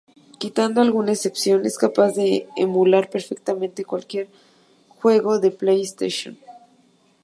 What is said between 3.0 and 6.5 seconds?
perfectamente cualquier juego de PlayStation.